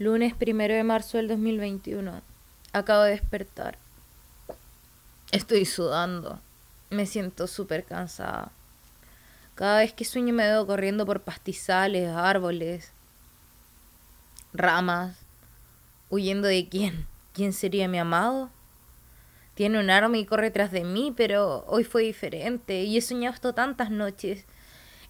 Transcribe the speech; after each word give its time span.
Lunes 0.00 0.32
primero 0.34 0.72
de 0.72 0.82
marzo 0.82 1.18
del 1.18 1.28
2021. 1.28 2.22
Acabo 2.72 3.02
de 3.02 3.10
despertar. 3.10 3.76
Estoy 5.30 5.66
sudando. 5.66 6.40
Me 6.88 7.04
siento 7.04 7.46
súper 7.46 7.84
cansada. 7.84 8.50
Cada 9.54 9.80
vez 9.80 9.92
que 9.92 10.06
sueño 10.06 10.32
me 10.32 10.48
veo 10.48 10.66
corriendo 10.66 11.04
por 11.04 11.20
pastizales, 11.20 12.08
árboles, 12.08 12.92
ramas, 14.54 15.18
huyendo 16.08 16.48
de 16.48 16.66
quién. 16.66 17.06
¿Quién 17.34 17.52
sería 17.52 17.86
mi 17.86 17.98
amado? 17.98 18.48
Tiene 19.54 19.80
un 19.80 19.90
arma 19.90 20.16
y 20.16 20.24
corre 20.24 20.50
tras 20.50 20.72
de 20.72 20.82
mí, 20.82 21.12
pero 21.14 21.62
hoy 21.66 21.84
fue 21.84 22.04
diferente 22.04 22.84
y 22.84 22.96
he 22.96 23.02
soñado 23.02 23.34
esto 23.34 23.52
tantas 23.52 23.90
noches. 23.90 24.46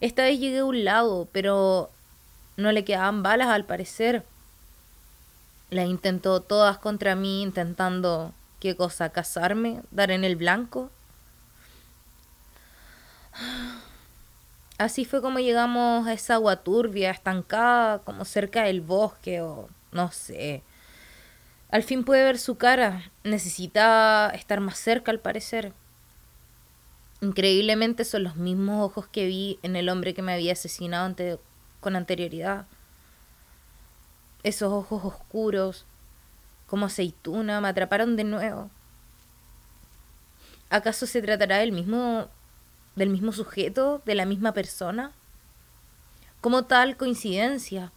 Esta 0.00 0.24
vez 0.24 0.40
llegué 0.40 0.58
a 0.58 0.64
un 0.64 0.82
lado, 0.82 1.28
pero 1.30 1.90
no 2.56 2.72
le 2.72 2.84
quedaban 2.84 3.22
balas 3.22 3.50
al 3.50 3.66
parecer. 3.66 4.24
Las 5.70 5.86
intentó 5.86 6.40
todas 6.40 6.78
contra 6.78 7.14
mí, 7.14 7.42
intentando, 7.42 8.32
¿qué 8.58 8.74
cosa? 8.76 9.10
¿Casarme? 9.10 9.82
¿Dar 9.92 10.10
en 10.10 10.24
el 10.24 10.34
blanco? 10.34 10.90
Así 14.78 15.04
fue 15.04 15.22
como 15.22 15.38
llegamos 15.38 16.08
a 16.08 16.12
esa 16.12 16.34
agua 16.34 16.56
turbia, 16.56 17.10
estancada, 17.10 18.00
como 18.00 18.24
cerca 18.24 18.64
del 18.64 18.80
bosque 18.80 19.42
o 19.42 19.68
no 19.92 20.10
sé. 20.10 20.62
Al 21.70 21.84
fin 21.84 22.02
pude 22.02 22.24
ver 22.24 22.38
su 22.38 22.56
cara. 22.56 23.12
Necesitaba 23.22 24.30
estar 24.30 24.60
más 24.60 24.78
cerca 24.78 25.12
al 25.12 25.20
parecer. 25.20 25.72
Increíblemente 27.20 28.04
son 28.04 28.24
los 28.24 28.36
mismos 28.36 28.82
ojos 28.84 29.06
que 29.06 29.26
vi 29.26 29.58
en 29.62 29.76
el 29.76 29.88
hombre 29.88 30.14
que 30.14 30.22
me 30.22 30.32
había 30.32 30.54
asesinado 30.54 31.14
con 31.80 31.94
anterioridad 31.94 32.66
esos 34.42 34.72
ojos 34.72 35.04
oscuros, 35.04 35.84
como 36.66 36.86
aceituna, 36.86 37.60
me 37.60 37.68
atraparon 37.68 38.16
de 38.16 38.24
nuevo. 38.24 38.70
¿Acaso 40.70 41.06
se 41.06 41.20
tratará 41.20 41.58
del 41.58 41.72
mismo 41.72 42.28
del 42.96 43.10
mismo 43.10 43.32
sujeto, 43.32 44.02
de 44.04 44.14
la 44.14 44.26
misma 44.26 44.52
persona? 44.52 45.12
Como 46.40 46.64
tal 46.64 46.96
coincidencia. 46.96 47.92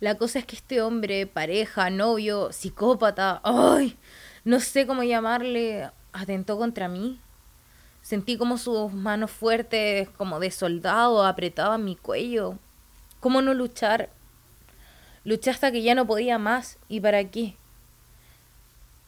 La 0.00 0.16
cosa 0.16 0.38
es 0.38 0.46
que 0.46 0.54
este 0.54 0.80
hombre, 0.80 1.26
pareja, 1.26 1.90
novio, 1.90 2.52
psicópata, 2.52 3.40
ay, 3.42 3.98
no 4.44 4.60
sé 4.60 4.86
cómo 4.86 5.02
llamarle, 5.02 5.90
atentó 6.20 6.58
contra 6.58 6.88
mí. 6.88 7.20
Sentí 8.02 8.36
como 8.36 8.58
sus 8.58 8.92
manos 8.92 9.30
fuertes, 9.30 10.08
como 10.10 10.40
de 10.40 10.50
soldado, 10.50 11.24
apretaban 11.24 11.84
mi 11.84 11.96
cuello. 11.96 12.58
¿Cómo 13.20 13.42
no 13.42 13.54
luchar? 13.54 14.10
Luché 15.24 15.50
hasta 15.50 15.72
que 15.72 15.82
ya 15.82 15.94
no 15.94 16.06
podía 16.06 16.38
más. 16.38 16.78
¿Y 16.88 17.00
para 17.00 17.24
qué? 17.24 17.56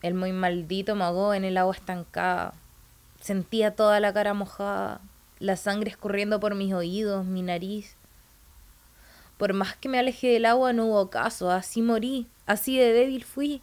El 0.02 0.14
muy 0.14 0.32
maldito 0.32 0.96
magó 0.96 1.34
en 1.34 1.44
el 1.44 1.56
agua 1.56 1.74
estancada. 1.74 2.54
Sentía 3.20 3.76
toda 3.76 4.00
la 4.00 4.12
cara 4.12 4.34
mojada, 4.34 5.00
la 5.38 5.56
sangre 5.56 5.90
escurriendo 5.90 6.40
por 6.40 6.54
mis 6.54 6.72
oídos, 6.72 7.24
mi 7.26 7.42
nariz. 7.42 7.96
Por 9.36 9.52
más 9.52 9.76
que 9.76 9.88
me 9.88 9.98
alejé 9.98 10.28
del 10.28 10.46
agua 10.46 10.72
no 10.72 10.86
hubo 10.86 11.10
caso, 11.10 11.50
así 11.50 11.82
morí, 11.82 12.26
así 12.46 12.78
de 12.78 12.92
débil 12.92 13.24
fui 13.24 13.62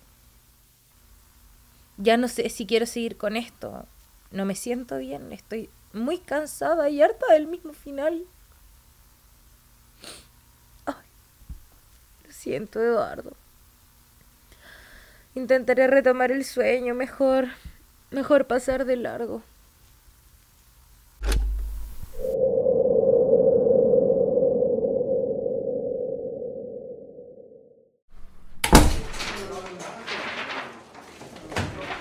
ya 1.98 2.18
no 2.18 2.28
sé 2.28 2.50
si 2.50 2.66
quiero 2.66 2.86
seguir 2.86 3.18
con 3.18 3.36
esto. 3.36 3.86
No 4.32 4.46
me 4.46 4.56
siento 4.56 4.98
bien, 4.98 5.32
estoy 5.32 5.70
muy 5.94 6.20
cansada 6.20 6.90
y 6.90 7.02
harta 7.02 7.34
del 7.34 7.48
mismo 7.48 7.74
final. 7.74 8.26
Ay, 10.86 10.96
lo 12.26 12.32
siento, 12.32 12.82
Eduardo. 12.82 13.34
Intentaré 15.36 15.88
retomar 15.88 16.32
el 16.32 16.46
sueño, 16.46 16.96
mejor, 16.96 17.48
mejor 18.12 18.48
pasar 18.48 18.86
de 18.86 18.96
largo. 18.96 19.44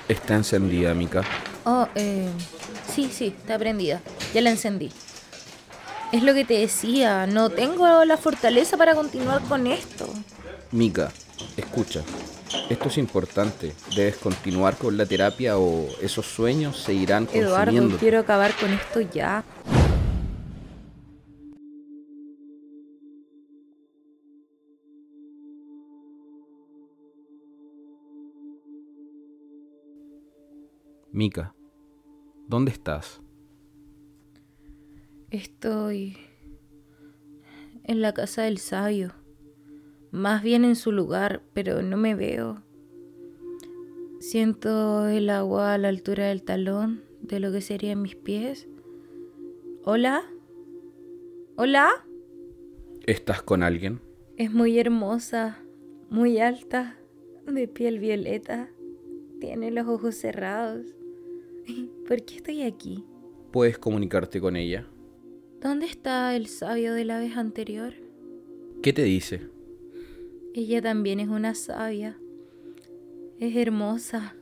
Está 0.08 0.34
encendida, 0.34 0.94
Mika. 0.94 1.22
Oh, 1.64 1.88
eh, 1.94 2.28
sí, 2.94 3.10
sí, 3.12 3.34
está 3.36 3.58
prendida. 3.58 4.00
Ya 4.32 4.40
la 4.40 4.50
encendí. 4.50 4.90
Es 6.12 6.22
lo 6.22 6.32
que 6.34 6.44
te 6.44 6.54
decía, 6.54 7.26
no 7.26 7.50
tengo 7.50 8.04
la 8.04 8.16
fortaleza 8.16 8.76
para 8.76 8.94
continuar 8.94 9.42
con 9.42 9.66
esto. 9.66 10.08
Mika, 10.70 11.10
escucha. 11.56 12.02
Esto 12.70 12.88
es 12.88 12.98
importante. 12.98 13.72
Debes 13.94 14.16
continuar 14.16 14.76
con 14.76 14.96
la 14.96 15.06
terapia 15.06 15.58
o 15.58 15.88
esos 16.00 16.26
sueños 16.26 16.78
se 16.78 16.94
irán 16.94 17.26
consumiendo. 17.26 17.56
Eduardo, 17.56 17.98
quiero 17.98 18.20
acabar 18.20 18.54
con 18.54 18.72
esto 18.72 19.00
ya. 19.00 19.42
Mika, 31.16 31.54
¿dónde 32.46 32.70
estás? 32.72 33.22
Estoy 35.30 36.18
en 37.84 38.02
la 38.02 38.12
casa 38.12 38.42
del 38.42 38.58
sabio, 38.58 39.14
más 40.10 40.42
bien 40.42 40.66
en 40.66 40.76
su 40.76 40.92
lugar, 40.92 41.42
pero 41.54 41.80
no 41.80 41.96
me 41.96 42.14
veo. 42.14 42.62
Siento 44.20 45.06
el 45.06 45.30
agua 45.30 45.72
a 45.72 45.78
la 45.78 45.88
altura 45.88 46.26
del 46.26 46.42
talón 46.42 47.02
de 47.22 47.40
lo 47.40 47.50
que 47.50 47.62
serían 47.62 48.02
mis 48.02 48.16
pies. 48.16 48.68
¿Hola? 49.84 50.22
¿Hola? 51.56 51.88
¿Estás 53.06 53.42
con 53.42 53.62
alguien? 53.62 54.02
Es 54.36 54.52
muy 54.52 54.78
hermosa, 54.78 55.64
muy 56.10 56.40
alta, 56.40 56.98
de 57.46 57.68
piel 57.68 58.00
violeta. 58.00 58.68
Tiene 59.40 59.70
los 59.70 59.86
ojos 59.86 60.14
cerrados. 60.14 60.95
¿Por 62.06 62.22
qué 62.22 62.36
estoy 62.36 62.62
aquí? 62.62 63.04
¿Puedes 63.52 63.78
comunicarte 63.78 64.40
con 64.40 64.56
ella? 64.56 64.86
¿Dónde 65.60 65.86
está 65.86 66.36
el 66.36 66.46
sabio 66.46 66.94
de 66.94 67.04
la 67.04 67.18
vez 67.18 67.36
anterior? 67.36 67.94
¿Qué 68.82 68.92
te 68.92 69.02
dice? 69.02 69.48
Ella 70.54 70.80
también 70.80 71.20
es 71.20 71.28
una 71.28 71.54
sabia. 71.54 72.18
Es 73.38 73.56
hermosa. 73.56 74.36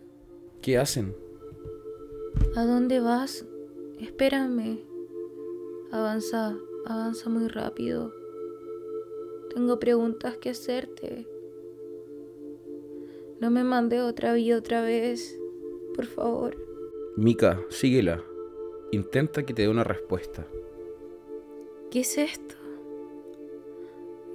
¿Qué 0.61 0.79
hacen? 0.79 1.15
¿A 2.57 2.65
dónde 2.65 3.01
vas? 3.01 3.47
Espérame. 3.99 4.81
Avanza, 5.91 6.57
avanza 6.85 7.31
muy 7.31 7.49
rápido. 7.49 8.13
Tengo 9.55 9.79
preguntas 9.79 10.37
que 10.37 10.51
hacerte. 10.51 11.27
No 13.41 13.51
me 13.51 13.65
mande 13.65 14.01
otra 14.01 14.35
vida 14.35 14.59
otra 14.59 14.83
vez, 14.83 15.39
por 15.95 16.07
favor. 16.07 16.74
Mika, 17.17 17.61
síguela. 17.69 18.25
Intenta 18.91 19.47
que 19.47 19.55
te 19.55 19.63
dé 19.63 19.69
una 19.69 19.85
respuesta. 19.85 20.45
¿Qué 21.91 22.01
es 22.01 22.19
esto? 22.19 22.57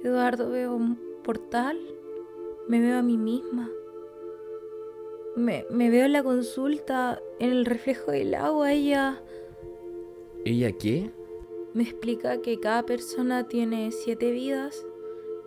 Eduardo, 0.02 0.48
veo 0.48 0.74
un 0.74 0.98
portal. 1.22 1.78
Me 2.68 2.80
veo 2.80 2.96
a 2.96 3.02
mí 3.02 3.18
misma. 3.18 3.70
Me, 5.36 5.66
me 5.70 5.90
veo 5.90 6.06
en 6.06 6.12
la 6.14 6.22
consulta, 6.22 7.20
en 7.38 7.50
el 7.50 7.66
reflejo 7.66 8.12
del 8.12 8.34
agua. 8.34 8.72
Ella... 8.72 9.22
¿Ella 10.46 10.72
qué? 10.72 11.10
Me 11.74 11.82
explica 11.82 12.40
que 12.40 12.60
cada 12.60 12.86
persona 12.86 13.46
tiene 13.46 13.92
siete 13.92 14.30
vidas, 14.30 14.86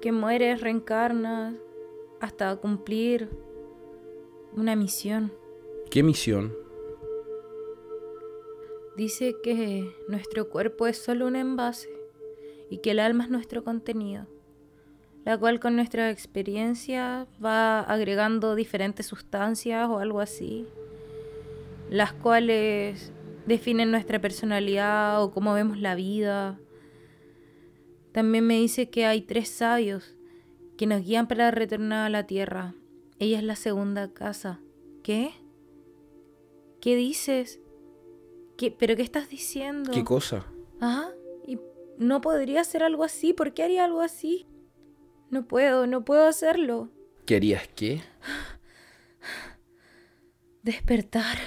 que 0.01 0.11
mueres, 0.11 0.61
reencarnas, 0.61 1.55
hasta 2.19 2.55
cumplir 2.57 3.27
una 4.55 4.75
misión. 4.75 5.33
¿Qué 5.89 6.03
misión? 6.03 6.62
Dice 8.95 9.35
que 9.41 9.91
nuestro 10.07 10.49
cuerpo 10.49 10.85
es 10.85 10.97
solo 10.97 11.25
un 11.25 11.35
envase 11.35 11.89
y 12.69 12.77
que 12.77 12.91
el 12.91 12.99
alma 12.99 13.23
es 13.23 13.29
nuestro 13.31 13.63
contenido, 13.63 14.27
la 15.25 15.35
cual 15.37 15.59
con 15.59 15.75
nuestra 15.75 16.11
experiencia 16.11 17.27
va 17.43 17.79
agregando 17.79 18.53
diferentes 18.53 19.07
sustancias 19.07 19.89
o 19.89 19.97
algo 19.97 20.19
así, 20.19 20.67
las 21.89 22.13
cuales 22.13 23.11
definen 23.47 23.89
nuestra 23.89 24.21
personalidad 24.21 25.23
o 25.23 25.31
cómo 25.31 25.55
vemos 25.55 25.79
la 25.79 25.95
vida. 25.95 26.59
También 28.11 28.45
me 28.45 28.59
dice 28.59 28.91
que 28.91 29.07
hay 29.07 29.21
tres 29.21 29.49
sabios 29.49 30.15
que 30.77 30.85
nos 30.85 31.03
guían 31.03 31.27
para 31.27 31.49
retornar 31.49 32.05
a 32.05 32.09
la 32.09 32.27
tierra. 32.27 32.75
Ella 33.17 33.39
es 33.39 33.43
la 33.43 33.55
segunda 33.55 34.13
casa. 34.13 34.59
¿Qué? 35.01 35.31
¿Qué 36.79 36.95
dices? 36.95 37.59
¿Qué, 38.57 38.71
¿Pero 38.71 38.95
qué 38.95 39.01
estás 39.01 39.29
diciendo? 39.29 39.91
¿Qué 39.91 40.03
cosa? 40.03 40.45
Ah, 40.79 41.09
y 41.45 41.59
no 41.97 42.21
podría 42.21 42.61
hacer 42.61 42.83
algo 42.83 43.03
así. 43.03 43.33
¿Por 43.33 43.53
qué 43.53 43.63
haría 43.63 43.85
algo 43.85 44.01
así? 44.01 44.47
No 45.29 45.47
puedo, 45.47 45.87
no 45.87 46.05
puedo 46.05 46.25
hacerlo. 46.25 46.89
¿Qué 47.25 47.37
harías 47.37 47.67
qué? 47.75 48.01
Despertar. 50.61 51.37